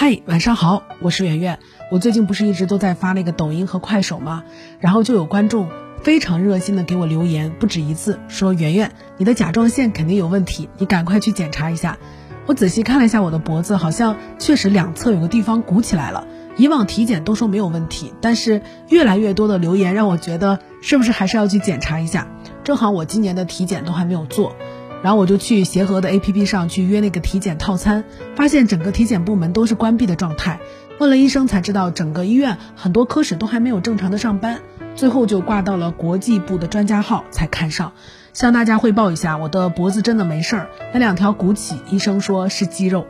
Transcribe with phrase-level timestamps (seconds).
[0.00, 1.58] 嗨，晚上好，我是圆圆。
[1.90, 4.44] 我最近不是一直都在发那个抖音和快手吗？
[4.78, 5.68] 然后就有观众
[6.04, 11.98] 非常热心的给我留言，不止一次，说圆圆，你的甲状腺肯定有问题，你赶快去检查一下。
[12.46, 16.28] 我仔细看了一下我的脖子，好像确实两侧有个地方鼓起来了。
[16.56, 22.28] 以往体检都说没有问题，但是越来越多的留言让我觉得是不是还是要去检查一下。
[22.62, 24.54] 正好我今年的体检都还没有做。
[25.02, 28.04] 然后我就去协和的 APP 上去约那个体检套餐，
[28.34, 30.60] 发现整个体检部门都是关闭的状态。
[30.98, 34.60] 问了医生才知道，整个医院很多科室都还没有正常的上班。
[34.96, 37.92] 最后就挂到了国际部的专家号才看上。
[38.32, 43.06] 向大家汇报一下，我的脖子真的没事儿，那两条鼓起，医生说是肌肉。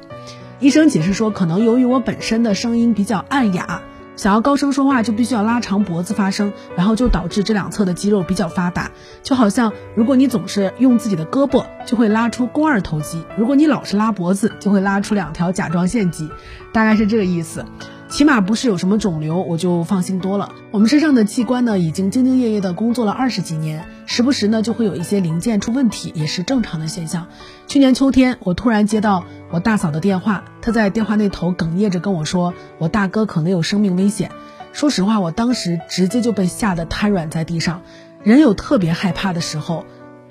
[0.60, 3.80] 医生解释说，可能由于我本身的声音比较暗哑。
[4.18, 8.90] 想要高声说话，就必须要拉长脖子发声，然后就导致这两侧的肌肉比较发达。
[9.22, 16.28] 就好像如果你总是用自己的胳膊，就会拉出肱二头肌；如果你老是拉脖子，就会拉出两条甲状腺肌，
[16.72, 17.64] 大概是这个意思。
[18.08, 20.52] 起码不是有什么肿瘤，我就放心多了。
[20.70, 27.26] 我们身上的器官呢，已经兢兢业业的工作了二十几年，时不时呢就会有一些零件出问题，也是正常的现象。
[27.66, 34.30] 去年秋天，我突然接到我大嫂的电话，她在电话那头哽咽着跟我说，我大哥可能有生命危险。
[34.72, 37.82] 说实话，我当时直接就被吓得瘫软在地上。
[38.22, 39.84] 人有特别害怕的时候。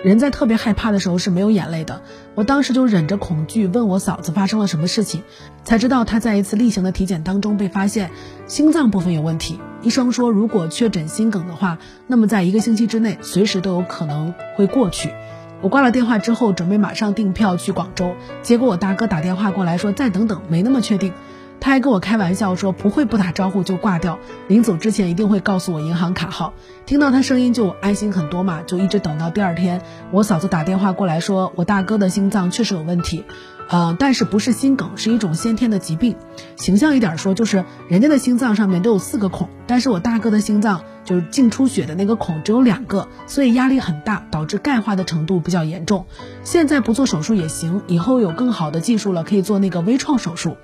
[0.03, 2.01] 人在特别害怕的时候是没有眼泪的。
[2.35, 5.23] 我当时就忍着恐惧问我嫂子发生了什么事情，
[5.63, 8.11] 才知道她在一次例行的体检当中被发现
[8.45, 9.59] 心脏部分有问题。
[9.81, 15.11] 医生说，如果确诊心梗的话，那么在一个星期之内随时都有可能会过去。
[15.61, 21.13] 我挂了电话之后，准备马上订票去广州，结果我大哥打电话过来说再等等，没那么确定。
[21.59, 26.53] 他还跟我开玩笑说不会不打招呼就挂掉，临走之前一定会告诉我银行卡号。
[26.85, 33.25] 听到他声音就安心很多嘛，就一直等到第二天，我嫂子打电话过来说我大哥的心脏确实有问题，
[33.67, 36.15] 呃，但是不是心梗，是一种先天的疾病。
[36.55, 46.05] 形象一点说就是人家的心脏上面都有四个孔，但是我大哥的心脏就是进出血的那个孔只有两个，所以压力很大，导致钙化的程度比较严重。
[46.43, 50.55] 现在不做手术也行，以后有更好的技术了可以做那个微创手术。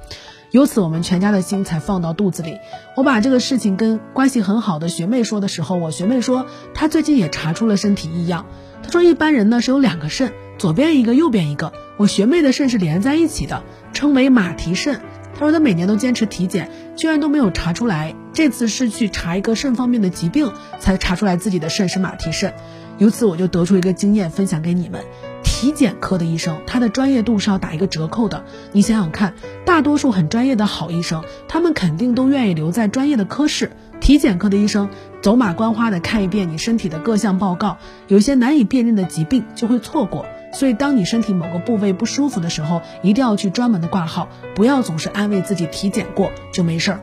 [0.53, 2.59] 由此，我们全家的心才放到肚子里。
[2.96, 8.46] 我把这个事情跟关系很好的学妹说的时候，我学妹说她最近也查出了身体异样。
[8.84, 11.74] 她说一般人呢是有两个肾，左边一个，右边一个。
[11.97, 13.63] 我学妹的肾是连在一起的，
[13.94, 15.02] 称为马蹄肾。
[15.34, 18.13] 她说她每年都坚持体检，居然都没有查出来。
[18.31, 22.53] 这次是去查一个肾方面的疾病，才查出来自己的肾是马蹄肾。
[23.00, 25.02] 由此，我就得出一个经验，分享给你们。
[25.63, 28.44] 体检科的医生，他的专业度是要打一个折扣的。
[28.74, 29.34] 你想想看，
[29.66, 33.72] 大多数很专业的好医生，他们肯定都愿意留在专业的科室。
[34.01, 34.90] 体检科的医生
[35.22, 37.78] 走马观花的看一遍你身体的各项报告，
[38.09, 40.25] 有些难以辨认的疾病就会错过。
[40.51, 47.00] 所以，当你身体某个部位不舒服的时候，一定要去专门的挂号，不要总是安慰自己体检过就没事儿。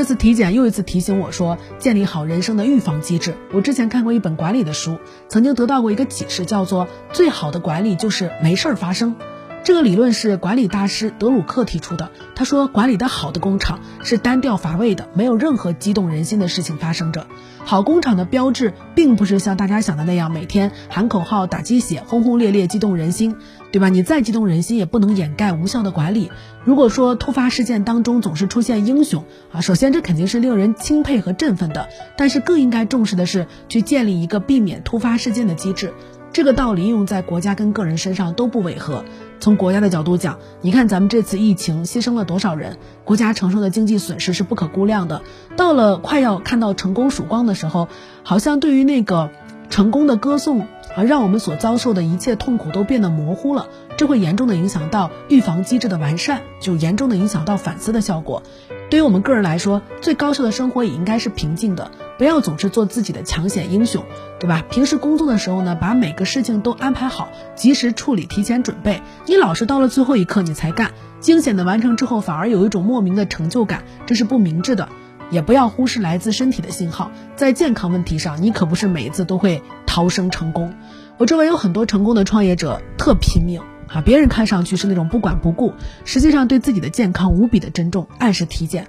[0.00, 3.34] 这次体检又一次提醒我说，建立好人生的预防机制。
[3.52, 4.96] 我之前看过一本管理的书，
[5.28, 9.14] 曾经得到过一个启示，叫做最好的管理就是没事儿发生。
[9.62, 12.10] 这个理论是管理大师德鲁克提出的。
[12.34, 17.26] 他说，管理的好的工厂是单调乏味的，没有任何激动人心的事情发生着。
[17.64, 23.36] 好工厂的标志，并不是像大家想的那样，每天喊口号、打鸡血、轰轰烈烈、激动人心，
[23.70, 23.90] 对吧？
[23.90, 26.30] 你再激动人心，也不能掩盖无效的管理。
[26.64, 35.92] 如果说突发事件当中总是出现英雄啊，首先这肯定是令人钦佩和振奋的，但是更应该重视的是去建立一个避免突发事件的机制。
[36.32, 39.04] 这个道理用在国家跟个人身上都不违和。
[39.40, 45.22] 从国家的角度讲，你看咱们这次疫情牺牲了多少人，国家承受的经济损失是不可估量的。
[45.56, 47.88] 到了快要看到成功曙光的时候，
[48.22, 49.30] 好像对于那个
[49.70, 50.60] 成功的歌颂
[50.94, 53.66] 啊，让我们所遭受的一切痛苦都变得模糊了。
[53.96, 58.42] 这会严重的影响到预防机制的完善，就严重的影响到反思的效果。
[58.90, 61.90] 对于我们个人来说，最高效的生活也应该是平静的。
[62.18, 64.04] 不要总是做自己的抢险英雄，
[64.40, 64.64] 对吧？
[64.68, 69.00] 平时工作的时候呢，把每个事情都安排好，及时处理，提前准备。
[69.26, 70.90] 你老是到了最后一刻你才干，
[71.20, 74.88] 惊险的完成之后，反而有一种莫名的成就感，这是不明智的。
[75.30, 80.74] 也不要忽视来自身体的信号，在健康问题上，你可不是每一次都会逃生成功。
[81.16, 84.00] 我周围有很多成功的创业者，特拼命啊！
[84.00, 88.86] 别人看上去是那种不管不顾，实际上对自己的健康无比的珍重，按时体检。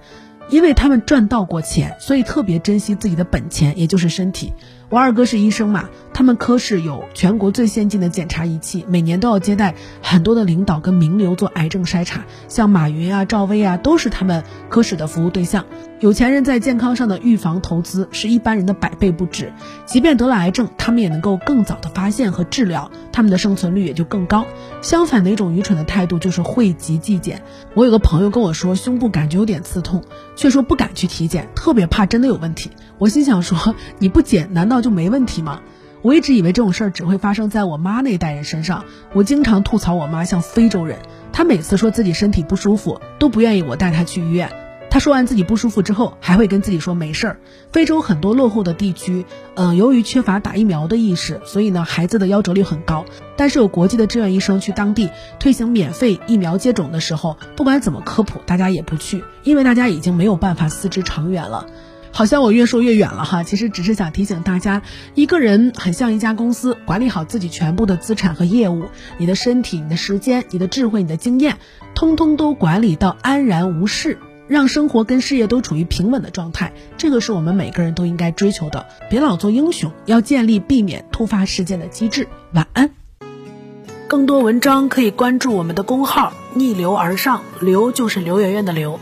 [0.50, 4.54] 因为他们赚到过钱，所以特别珍惜自己的本钱，也就是身体。
[4.92, 15.66] 我二哥是医生嘛，他们科室有全国最先进的检查仪器，每年都要接待很多的领导跟名流做癌症筛查，像马云啊、赵薇啊，都是他们科室的服务对象。
[16.02, 19.54] 有钱人在健康上的预防投资是一般人的百倍不止，
[19.86, 24.46] 即便得了癌症，他们也能够更早的发现和治疗，他们的生存率也就更高。
[24.82, 27.42] 相反的一种愚蠢的态度就是讳疾忌检。
[27.76, 30.04] 我有个朋友跟我说胸部感觉有点刺痛，
[30.36, 32.72] 却说不敢去体检，特别怕真的有问题。
[32.98, 35.62] 我心想说你不检难道就没问题吗？
[36.02, 38.86] 我一直以为这种事儿只会发生在我妈那一代人身上。
[39.14, 40.98] 我经常吐槽我妈像非洲人，
[41.32, 44.52] 她每次说自己身体不舒服，都不愿意我带她去医院。
[44.90, 47.40] 她说完自己不舒服之后，还会跟自己说没事儿。
[47.72, 49.26] 非洲很多落后的地区，
[49.56, 53.06] 嗯，由于缺乏打疫苗的意识，所以呢，孩子的夭折率很高。
[53.38, 61.68] 但是有国际的志愿医生去当地推行免费疫苗接种的时候，不管怎么科普，大家也不去，因为大家已经没有办法思之长远了。
[62.22, 64.84] 好像我越说越远了哈，其实只是想提醒大家，
[65.16, 71.58] 一个人很像一家公司，管理好自己全部的资产和业务，你的身体、你的时间、你的智慧、你的经验，
[71.96, 74.20] 通通都管理到安然无事。
[74.48, 78.86] 让生活跟事业都处于平稳的状态，这个是我们每个人都应该追求的。
[79.10, 82.28] 别老做英雄，要建立避免突发事件的机制。
[82.54, 82.92] 晚安。
[84.08, 89.00] 更多文章可以关注我们的公号“逆流而上”，刘就是刘媛媛的刘。